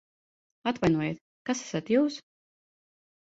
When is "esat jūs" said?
1.67-2.17